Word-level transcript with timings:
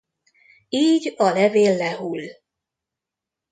Így 0.69 1.13
a 1.17 1.23
levél 1.29 1.75
lehull. 1.77 2.23